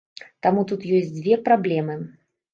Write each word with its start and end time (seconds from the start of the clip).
Таму 0.45 0.63
тут 0.71 0.87
ёсць 1.01 1.13
дзве 1.19 1.39
праблемы. 1.51 2.01